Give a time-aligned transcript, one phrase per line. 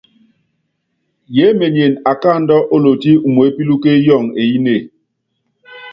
[1.35, 4.81] Yeémenyene akáandú olotí umeépílúke yɔŋɔ eyínée.